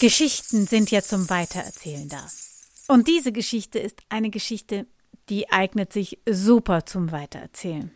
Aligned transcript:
Geschichten 0.00 0.66
sind 0.66 0.90
ja 0.92 1.02
zum 1.02 1.28
Weitererzählen 1.28 2.08
da. 2.08 2.24
Und 2.86 3.08
diese 3.08 3.32
Geschichte 3.32 3.80
ist 3.80 4.00
eine 4.08 4.30
Geschichte, 4.30 4.86
die 5.28 5.50
eignet 5.50 5.92
sich 5.92 6.18
super 6.28 6.86
zum 6.86 7.10
Weitererzählen. 7.10 7.90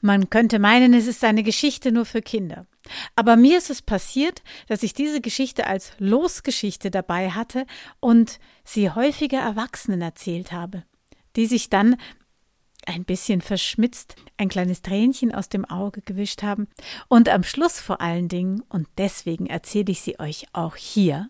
Man 0.00 0.28
könnte 0.28 0.58
meinen, 0.58 0.92
es 0.92 1.06
ist 1.06 1.22
eine 1.22 1.44
Geschichte 1.44 1.92
nur 1.92 2.04
für 2.04 2.20
Kinder. 2.20 2.66
Aber 3.14 3.36
mir 3.36 3.58
ist 3.58 3.70
es 3.70 3.80
passiert, 3.80 4.42
dass 4.66 4.82
ich 4.82 4.92
diese 4.92 5.20
Geschichte 5.20 5.68
als 5.68 5.92
Losgeschichte 5.98 6.90
dabei 6.90 7.30
hatte 7.30 7.64
und 8.00 8.40
sie 8.64 8.90
häufiger 8.90 9.38
Erwachsenen 9.38 10.02
erzählt 10.02 10.50
habe, 10.50 10.82
die 11.36 11.46
sich 11.46 11.70
dann 11.70 11.96
ein 12.86 13.04
bisschen 13.04 13.40
verschmitzt, 13.40 14.16
ein 14.36 14.48
kleines 14.48 14.82
Tränchen 14.82 15.34
aus 15.34 15.48
dem 15.48 15.64
Auge 15.64 16.02
gewischt 16.02 16.42
haben 16.42 16.68
und 17.08 17.28
am 17.28 17.42
Schluss 17.42 17.80
vor 17.80 18.00
allen 18.00 18.28
Dingen, 18.28 18.62
und 18.68 18.88
deswegen 18.98 19.46
erzähle 19.46 19.92
ich 19.92 20.00
sie 20.00 20.18
euch 20.18 20.46
auch 20.52 20.76
hier, 20.76 21.28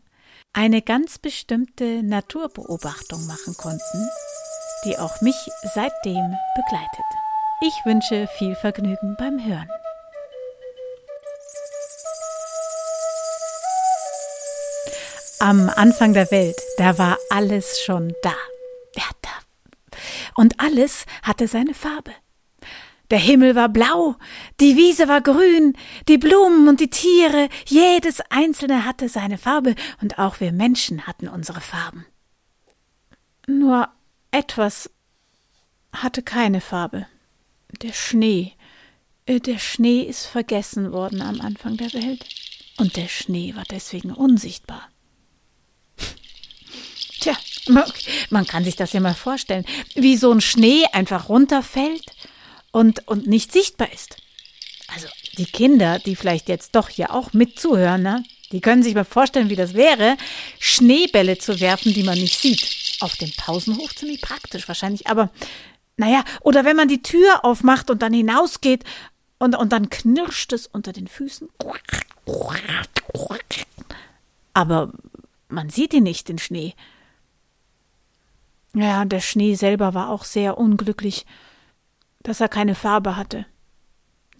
eine 0.52 0.82
ganz 0.82 1.18
bestimmte 1.18 2.02
Naturbeobachtung 2.02 3.26
machen 3.26 3.56
konnten, 3.56 4.08
die 4.84 4.98
auch 4.98 5.20
mich 5.20 5.36
seitdem 5.74 6.36
begleitet. 6.54 7.06
Ich 7.62 7.74
wünsche 7.84 8.28
viel 8.38 8.54
Vergnügen 8.56 9.16
beim 9.18 9.44
Hören. 9.44 9.68
Am 15.38 15.68
Anfang 15.70 16.12
der 16.12 16.30
Welt, 16.30 16.60
da 16.76 16.98
war 16.98 17.18
alles 17.30 17.80
schon 17.80 18.14
da. 18.22 18.34
Und 20.34 20.60
alles 20.60 21.06
hatte 21.22 21.46
seine 21.46 21.74
Farbe. 21.74 22.12
Der 23.10 23.18
Himmel 23.18 23.54
war 23.54 23.68
blau, 23.68 24.16
die 24.58 24.74
Wiese 24.76 25.06
war 25.06 25.20
grün, 25.20 25.76
die 26.08 26.16
Blumen 26.16 26.66
und 26.66 26.80
die 26.80 26.88
Tiere, 26.88 27.50
jedes 27.66 28.22
einzelne 28.30 28.86
hatte 28.86 29.10
seine 29.10 29.36
Farbe, 29.36 29.74
und 30.00 30.18
auch 30.18 30.40
wir 30.40 30.50
Menschen 30.50 31.06
hatten 31.06 31.28
unsere 31.28 31.60
Farben. 31.60 32.06
Nur 33.46 33.90
etwas 34.30 34.90
hatte 35.94 36.22
keine 36.22 36.62
Farbe. 36.62 37.06
Der 37.82 37.92
Schnee. 37.92 38.54
Äh, 39.26 39.40
der 39.40 39.58
Schnee 39.58 40.00
ist 40.00 40.24
vergessen 40.24 40.92
worden 40.92 41.20
am 41.20 41.42
Anfang 41.42 41.76
der 41.76 41.92
Welt, 41.92 42.26
und 42.78 42.96
der 42.96 43.08
Schnee 43.08 43.54
war 43.54 43.64
deswegen 43.70 44.10
unsichtbar. 44.10 44.88
Man 48.30 48.46
kann 48.46 48.64
sich 48.64 48.76
das 48.76 48.92
ja 48.92 49.00
mal 49.00 49.14
vorstellen, 49.14 49.64
wie 49.94 50.16
so 50.16 50.32
ein 50.32 50.40
Schnee 50.40 50.84
einfach 50.92 51.28
runterfällt 51.28 52.04
und, 52.72 53.06
und 53.06 53.26
nicht 53.26 53.52
sichtbar 53.52 53.92
ist. 53.92 54.16
Also 54.94 55.06
die 55.38 55.46
Kinder, 55.46 55.98
die 55.98 56.16
vielleicht 56.16 56.48
jetzt 56.48 56.74
doch 56.74 56.88
hier 56.88 57.14
auch 57.14 57.32
mitzuhören, 57.32 58.02
ne, 58.02 58.24
die 58.52 58.60
können 58.60 58.82
sich 58.82 58.94
mal 58.94 59.04
vorstellen, 59.04 59.48
wie 59.48 59.56
das 59.56 59.74
wäre, 59.74 60.16
Schneebälle 60.58 61.38
zu 61.38 61.60
werfen, 61.60 61.94
die 61.94 62.02
man 62.02 62.18
nicht 62.18 62.38
sieht. 62.38 62.96
Auf 63.00 63.16
dem 63.16 63.32
Pausenhof 63.36 63.94
ziemlich 63.96 64.20
praktisch 64.20 64.68
wahrscheinlich, 64.68 65.06
aber 65.06 65.30
naja, 65.96 66.24
oder 66.40 66.64
wenn 66.64 66.76
man 66.76 66.88
die 66.88 67.02
Tür 67.02 67.44
aufmacht 67.44 67.90
und 67.90 68.02
dann 68.02 68.12
hinausgeht 68.12 68.84
und, 69.38 69.56
und 69.56 69.72
dann 69.72 69.90
knirscht 69.90 70.52
es 70.52 70.66
unter 70.66 70.92
den 70.92 71.08
Füßen. 71.08 71.48
Aber 74.54 74.92
man 75.48 75.70
sieht 75.70 75.94
ihn 75.94 76.04
nicht, 76.04 76.28
den 76.28 76.38
Schnee. 76.38 76.74
Ja, 78.74 79.04
der 79.04 79.20
Schnee 79.20 79.54
selber 79.54 79.94
war 79.94 80.10
auch 80.10 80.24
sehr 80.24 80.56
unglücklich, 80.56 81.26
dass 82.22 82.40
er 82.40 82.48
keine 82.48 82.74
Farbe 82.74 83.16
hatte. 83.16 83.44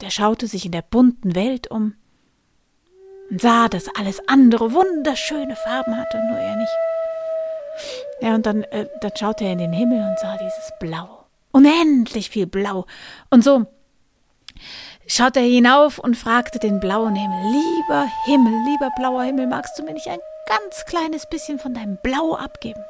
Der 0.01 0.11
schaute 0.11 0.47
sich 0.47 0.65
in 0.65 0.73
der 0.73 0.83
bunten 0.83 1.35
Welt 1.35 1.71
um 1.71 1.95
und 3.31 3.41
sah, 3.41 3.69
dass 3.69 3.95
alles 3.97 4.21
andere 4.29 4.73
wunderschöne 4.73 5.57
Farben 5.57 5.97
hatte, 5.97 6.19
nur 6.29 6.39
er 6.39 6.57
nicht. 6.57 6.73
Ja, 8.21 8.35
und 8.35 8.47
dann, 8.47 8.63
äh, 8.65 8.87
dann 9.01 9.13
schaute 9.17 9.45
er 9.45 9.53
in 9.53 9.59
den 9.59 9.73
Himmel 9.73 10.07
und 10.07 10.19
sah 10.19 10.37
dieses 10.37 10.73
Blau. 10.81 11.27
Unendlich 11.51 12.31
viel 12.31 12.47
Blau. 12.47 12.87
Und 13.31 13.45
so 13.45 13.67
schaute 15.07 15.41
er 15.41 15.47
hinauf 15.47 15.99
und 15.99 16.17
fragte 16.17 16.59
den 16.59 16.81
blauen 16.81 17.15
Himmel, 17.17 17.53
lieber 17.53 18.07
Himmel, 18.25 18.53
lieber 18.65 18.91
blauer 18.97 19.25
Himmel, 19.25 19.47
magst 19.47 19.79
du 19.79 19.83
mir 19.83 19.93
nicht 19.93 20.09
ein 20.09 20.21
ganz 20.47 20.85
kleines 20.87 21.29
bisschen 21.29 21.59
von 21.59 21.75
deinem 21.75 21.99
Blau 22.03 22.35
abgeben? 22.35 22.83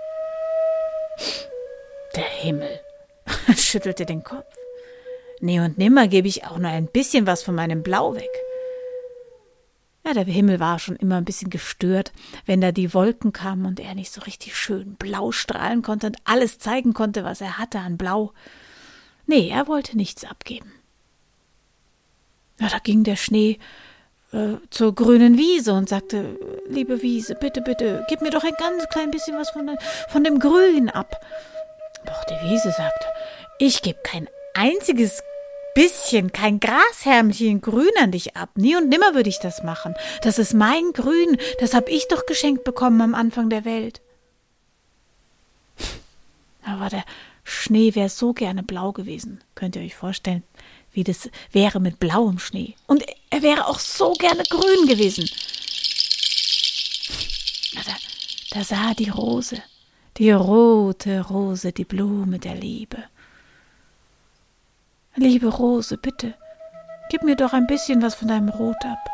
Der 2.17 2.25
Himmel 2.25 2.81
schüttelte 3.57 4.07
den 4.07 4.23
Kopf. 4.23 4.55
Nie 5.41 5.61
und 5.61 5.79
nimmer 5.79 6.09
gebe 6.09 6.29
ich 6.29 6.45
auch 6.45 6.59
nur 6.59 6.71
ein 6.71 6.87
bisschen 6.87 7.27
was 7.27 7.43
von 7.43 7.55
meinem 7.55 7.83
Blau 7.83 8.15
weg. 8.15 8.31
Ja, 10.05 10.15
der 10.15 10.25
Himmel 10.25 10.59
war 10.59 10.79
schon 10.79 10.97
immer 10.97 11.17
ein 11.17 11.25
bisschen 11.25 11.51
gestört, 11.51 12.13
wenn 12.45 12.61
da 12.61 12.73
die 12.73 12.93
Wolken 12.93 13.33
kamen 13.33 13.67
und 13.67 13.79
er 13.79 13.95
nicht 13.95 14.13
so 14.13 14.21
richtig 14.23 14.57
schön 14.57 14.97
blau 14.97 15.31
strahlen 15.31 15.83
konnte 15.83 16.09
und 16.09 16.17
alles 16.25 16.59
zeigen 16.59 16.93
konnte, 16.93 17.23
was 17.23 17.41
er 17.41 17.59
hatte 17.59 17.79
an 17.79 17.99
Blau. 17.99 18.33
Nee, 19.27 19.49
er 19.49 19.69
wollte 19.69 19.97
nichts 19.97 20.25
abgeben. 20.25 20.73
Ja, 22.61 22.69
da 22.69 22.79
ging 22.79 23.05
der 23.05 23.17
Schnee 23.17 23.59
äh, 24.33 24.57
zur 24.71 24.95
grünen 24.95 25.37
Wiese 25.37 25.73
und 25.73 25.89
sagte, 25.89 26.39
liebe 26.69 27.03
Wiese, 27.03 27.35
bitte, 27.35 27.61
bitte, 27.61 28.05
gib 28.09 28.23
mir 28.23 28.31
doch 28.31 28.45
ein 28.45 28.55
ganz 28.59 28.89
klein 28.89 29.11
bisschen 29.11 29.39
was 29.39 29.51
von, 29.51 29.71
von 30.09 30.25
dem 30.25 30.39
Grün 30.39 30.89
ab. 30.89 31.21
Doch 32.07 32.25
die 32.25 32.49
Wiese 32.49 32.73
sagte, 32.73 33.07
ich 33.59 33.83
gebe 33.83 33.99
kein 34.03 34.29
einziges 34.55 35.23
bisschen, 35.75 36.33
kein 36.33 36.61
Grashärmchen 36.61 37.61
Grün 37.61 37.93
an 38.01 38.11
dich 38.11 38.37
ab. 38.37 38.51
Nie 38.57 38.77
und 38.77 38.89
nimmer 38.89 39.15
würde 39.15 39.31
ich 39.31 39.39
das 39.39 39.63
machen. 39.63 39.95
Das 40.23 40.39
ist 40.39 40.53
mein 40.53 40.93
Grün, 40.93 41.39
das 41.61 41.75
hab 41.75 41.89
ich 41.89 42.09
doch 42.09 42.27
geschenkt 42.27 42.65
bekommen 42.65 43.01
am 43.01 43.15
Anfang 43.15 43.49
der 43.49 43.65
Welt. 43.65 44.01
Aber 46.65 46.89
der 46.89 47.05
Schnee 47.45 47.95
wäre 47.95 48.09
so 48.09 48.33
gerne 48.33 48.63
blau 48.63 48.93
gewesen, 48.93 49.43
könnt 49.55 49.77
ihr 49.77 49.83
euch 49.83 49.97
vorstellen 49.97 50.43
wie 50.93 51.05
das 51.05 51.31
wäre 51.51 51.81
mit 51.81 51.99
blauem 51.99 52.39
Schnee. 52.39 52.75
Und 52.87 53.05
er 53.33 53.41
wäre 53.41 53.67
auch 53.67 53.79
so 53.79 54.13
gerne 54.13 54.43
grün 54.45 54.87
gewesen. 54.87 55.29
Da, 57.75 57.81
da 58.51 58.65
sah 58.65 58.91
er 58.91 58.95
die 58.95 59.09
Rose, 59.09 59.63
die 60.19 60.31
rote 60.33 61.23
Rose, 61.23 61.73
die 61.73 61.87
Blume 61.87 62.39
der 62.39 62.55
Liebe. 62.55 63.05
Liebe 65.17 65.49
Rose, 65.49 65.97
bitte, 65.97 66.35
gib 67.09 67.23
mir 67.23 67.37
doch 67.37 67.55
ein 67.55 67.67
bisschen 67.67 68.03
was 68.03 68.15
von 68.15 68.29
deinem 68.29 68.51
Rot 68.51 68.85
ab. 68.85 69.09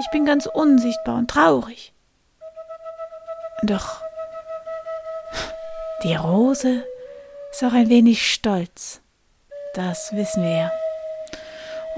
Ich 0.00 0.10
bin 0.10 0.24
ganz 0.24 0.46
unsichtbar 0.46 1.16
und 1.16 1.30
traurig. 1.30 1.92
Doch 3.62 4.02
die 6.02 6.14
Rose 6.14 6.84
ist 7.52 7.62
auch 7.62 7.72
ein 7.72 7.88
wenig 7.88 8.32
stolz. 8.32 9.00
Das 9.74 10.12
wissen 10.12 10.42
wir 10.42 10.56
ja. 10.56 10.70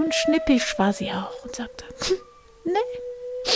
Und 0.01 0.15
schnippisch 0.15 0.79
war 0.79 0.95
sie 0.95 1.13
auch 1.13 1.45
und 1.45 1.55
sagte, 1.55 1.85
hm, 1.85 2.17
nee, 2.65 3.53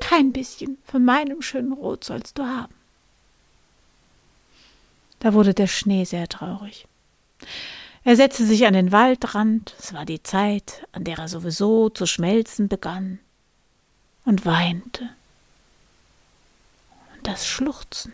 kein 0.00 0.32
bisschen 0.32 0.76
von 0.84 1.02
meinem 1.02 1.40
schönen 1.40 1.72
Rot 1.72 2.04
sollst 2.04 2.36
du 2.36 2.44
haben. 2.44 2.74
Da 5.20 5.32
wurde 5.32 5.54
der 5.54 5.66
Schnee 5.66 6.04
sehr 6.04 6.28
traurig. 6.28 6.86
Er 8.04 8.16
setzte 8.16 8.44
sich 8.44 8.66
an 8.66 8.74
den 8.74 8.92
Waldrand, 8.92 9.74
es 9.78 9.94
war 9.94 10.04
die 10.04 10.22
Zeit, 10.22 10.86
an 10.92 11.04
der 11.04 11.18
er 11.18 11.28
sowieso 11.28 11.88
zu 11.88 12.04
schmelzen 12.04 12.68
begann, 12.68 13.18
und 14.26 14.44
weinte. 14.44 15.08
Und 17.16 17.26
das 17.26 17.46
Schluchzen, 17.46 18.12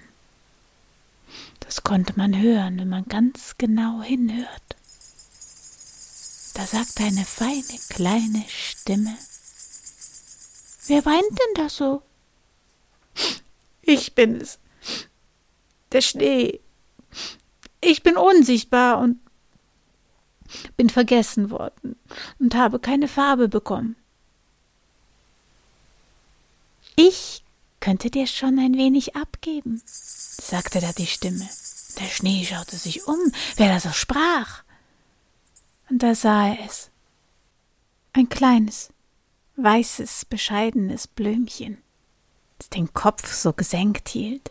das 1.59 1.83
konnte 1.83 2.13
man 2.17 2.41
hören, 2.41 2.79
wenn 2.79 2.89
man 2.89 3.07
ganz 3.07 3.59
genau 3.59 4.01
hinhört. 4.01 4.64
Da 6.55 6.67
sagte 6.67 7.03
eine 7.03 7.25
feine 7.25 7.79
kleine 7.89 8.45
Stimme. 8.49 9.19
Wer 10.87 11.05
weint 11.05 11.23
denn 11.31 11.55
da 11.57 11.69
so? 11.69 12.03
Ich 13.83 14.15
bin 14.15 14.41
es. 14.41 14.59
Der 15.93 16.01
Schnee. 16.01 16.61
Ich 17.81 18.03
bin 18.03 18.17
unsichtbar 18.17 18.99
und 18.99 19.21
bin 20.77 20.89
vergessen 20.89 21.51
worden 21.51 21.97
und 22.39 22.55
habe 22.55 22.79
keine 22.79 23.09
Farbe 23.09 23.49
bekommen. 23.49 23.97
Ich 26.97 27.43
könnte 27.81 28.11
dir 28.11 28.27
schon 28.27 28.59
ein 28.59 28.75
wenig 28.75 29.17
abgeben, 29.17 29.83
sagte 29.85 30.81
da 30.81 30.93
die 30.93 31.07
Stimme. 31.07 31.49
Der 31.99 32.09
Schnee 32.09 32.45
schaute 32.45 32.77
sich 32.77 33.07
um, 33.07 33.19
wer 33.57 33.69
da 33.69 33.81
so 33.81 33.91
sprach 33.91 34.64
und 35.95 36.03
da 36.03 36.13
sah 36.17 36.49
er 36.49 36.59
es. 36.67 36.91
Ein 38.15 38.29
kleines, 38.29 38.93
weißes, 39.55 40.25
bescheidenes 40.25 41.07
Blümchen, 41.07 41.81
das 42.59 42.69
den 42.69 42.93
Kopf 42.93 43.33
so 43.33 43.53
gesenkt 43.53 44.09
hielt. 44.09 44.51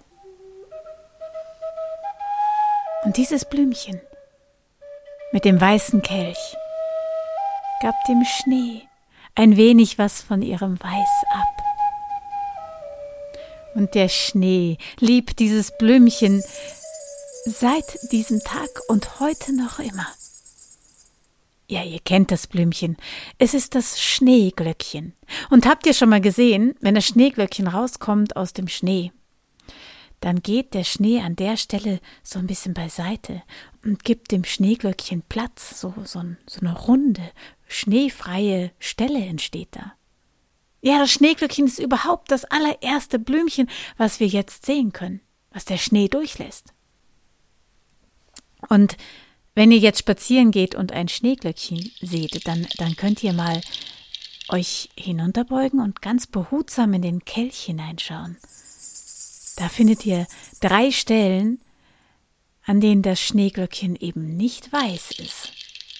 Und 3.03 3.17
dieses 3.17 3.43
Blümchen 3.43 3.99
mit 5.33 5.43
dem 5.43 5.59
weißen 5.59 6.01
Kelch 6.01 6.55
gab 7.81 7.95
dem 8.07 8.23
Schnee 8.23 8.87
ein 9.35 9.57
wenig 9.57 9.97
was 9.97 10.21
von 10.21 10.41
ihrem 10.41 10.79
Weiß 10.79 11.25
ab. 11.29 11.63
Und 13.75 13.95
der 13.95 14.07
Schnee 14.07 14.77
liebt 14.97 15.39
dieses 15.39 15.77
Blümchen 15.77 16.41
seit 17.43 17.99
diesem 18.13 18.39
Tag 18.39 18.69
und 18.87 19.19
heute 19.19 19.53
noch 19.53 19.79
immer. 19.79 20.07
Ja, 21.73 21.83
ihr 21.83 22.01
kennt 22.01 22.29
das 22.29 22.45
Blümchen. 22.45 22.97
Es 23.39 23.55
ist 23.55 23.73
das 23.73 23.99
Schneeglöckchen. 23.99 25.15
Und 25.49 25.65
habt 25.65 25.87
ihr 25.87 25.95
schon 25.95 26.09
mal 26.09 26.21
gesehen, 26.21 26.75
wenn 26.81 26.93
das 26.93 27.07
Schneeglöckchen 27.07 27.65
rauskommt 27.65 28.35
aus 28.35 28.53
dem 28.53 28.67
Schnee? 28.67 29.11
Dann 30.19 30.43
geht 30.43 30.75
der 30.75 30.83
Schnee 30.83 31.21
an 31.21 31.35
der 31.35 31.57
Stelle 31.57 31.99
so 32.21 32.37
ein 32.37 32.45
bisschen 32.45 32.75
beiseite 32.75 33.41
und 33.83 34.03
gibt 34.03 34.31
dem 34.31 34.43
Schneeglöckchen 34.43 35.23
Platz. 35.27 35.81
So, 35.81 35.95
so, 36.03 36.21
so 36.45 36.59
eine 36.61 36.77
runde, 36.77 37.23
schneefreie 37.67 38.69
Stelle 38.77 39.25
entsteht 39.25 39.69
da. 39.71 39.93
Ja, 40.83 40.99
das 40.99 41.11
Schneeglöckchen 41.11 41.65
ist 41.65 41.79
überhaupt 41.79 42.29
das 42.29 42.45
allererste 42.45 43.17
Blümchen, 43.17 43.67
was 43.97 44.19
wir 44.19 44.27
jetzt 44.27 44.67
sehen 44.67 44.93
können, 44.93 45.21
was 45.49 45.65
der 45.65 45.77
Schnee 45.77 46.07
durchlässt. 46.07 46.71
Und 48.69 48.95
wenn 49.55 49.71
ihr 49.71 49.77
jetzt 49.77 49.99
spazieren 49.99 50.51
geht 50.51 50.75
und 50.75 50.91
ein 50.91 51.07
Schneeglöckchen 51.07 51.91
seht, 52.01 52.47
dann, 52.47 52.67
dann 52.77 52.95
könnt 52.95 53.23
ihr 53.23 53.33
mal 53.33 53.61
euch 54.49 54.89
hinunterbeugen 54.97 55.79
und 55.79 56.01
ganz 56.01 56.27
behutsam 56.27 56.93
in 56.93 57.01
den 57.01 57.25
Kelch 57.25 57.63
hineinschauen. 57.63 58.37
Da 59.57 59.69
findet 59.69 60.05
ihr 60.05 60.27
drei 60.59 60.91
Stellen, 60.91 61.59
an 62.65 62.81
denen 62.81 63.01
das 63.01 63.19
Schneeglöckchen 63.19 63.95
eben 63.95 64.35
nicht 64.35 64.71
weiß 64.71 65.11
ist, 65.19 65.53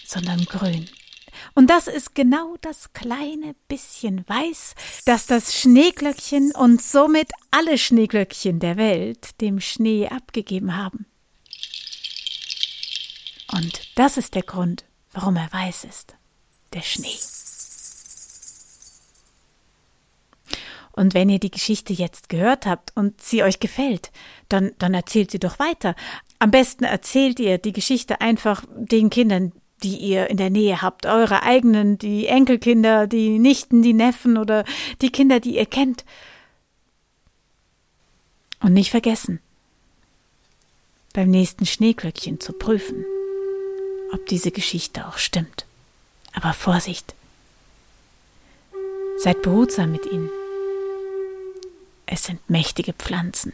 sondern 0.06 0.46
grün. 0.46 0.90
Und 1.56 1.70
das 1.70 1.88
ist 1.88 2.16
genau 2.16 2.56
das 2.62 2.94
kleine 2.94 3.56
bisschen 3.68 4.28
Weiß, 4.28 4.76
das 5.06 5.26
das 5.26 5.60
Schneeglöckchen 5.60 6.54
und 6.56 6.82
somit 6.82 7.30
alle 7.52 7.78
Schneeglöckchen 7.78 8.60
der 8.60 8.78
Welt 8.78 9.42
dem 9.42 9.60
Schnee 9.60 10.08
abgegeben 10.08 10.76
haben. 10.76 11.06
Und 13.54 13.98
das 14.00 14.18
ist 14.18 14.34
der 14.34 14.42
Grund, 14.42 14.84
warum 15.12 15.36
er 15.36 15.52
weiß 15.54 15.84
ist, 15.84 16.16
der 16.74 16.82
Schnee. 16.82 17.20
Und 20.92 21.14
wenn 21.14 21.30
ihr 21.30 21.40
die 21.40 21.52
Geschichte 21.52 21.94
jetzt 21.94 22.30
gehört 22.30 22.66
habt 22.66 22.96
und 22.96 23.22
sie 23.22 23.44
euch 23.44 23.60
gefällt, 23.60 24.12
dann, 24.50 24.72
dann 24.80 24.94
erzählt 24.94 25.32
sie 25.32 25.40
doch 25.40 25.60
weiter. 25.60 25.96
Am 26.40 26.52
besten 26.52 26.84
erzählt 26.84 27.40
ihr 27.40 27.58
die 27.58 27.74
Geschichte 27.74 28.22
einfach 28.22 28.64
den 28.76 29.10
Kindern, 29.10 29.52
die 29.84 29.98
ihr 29.98 30.30
in 30.30 30.38
der 30.38 30.50
Nähe 30.50 30.82
habt, 30.82 31.06
eure 31.06 31.44
eigenen, 31.44 31.98
die 31.98 32.28
Enkelkinder, 32.28 33.06
die 33.06 33.38
Nichten, 33.38 33.82
die 33.82 33.94
Neffen 33.94 34.38
oder 34.38 34.66
die 35.02 35.12
Kinder, 35.12 35.40
die 35.40 35.58
ihr 35.58 35.66
kennt. 35.66 36.06
Und 38.62 38.74
nicht 38.74 38.92
vergessen, 38.92 39.42
beim 41.14 41.30
nächsten 41.30 41.66
Schneeglöckchen 41.66 42.40
zu 42.40 42.54
prüfen, 42.54 43.06
ob 44.13 44.25
diese 44.27 44.51
Geschichte 44.51 45.07
auch 45.07 45.18
stimmt. 45.18 45.65
Aber 46.33 46.54
Vorsicht! 46.54 47.15
Seid 49.18 49.42
behutsam 49.42 49.92
mit 49.92 50.06
ihnen. 50.06 50.30
Es 52.06 52.25
sind 52.25 52.50
mächtige 52.50 52.94
Pflanzen, 52.94 53.54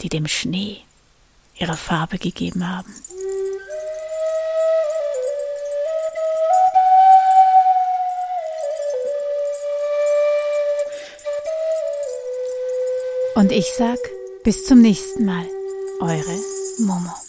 die 0.00 0.08
dem 0.08 0.26
Schnee 0.26 0.82
ihre 1.56 1.76
Farbe 1.76 2.18
gegeben 2.18 2.68
haben. 2.68 2.94
Und 13.34 13.52
ich 13.52 13.66
sag 13.76 13.98
bis 14.42 14.64
zum 14.64 14.80
nächsten 14.80 15.24
Mal, 15.24 15.46
eure 16.00 16.40
Momo. 16.78 17.27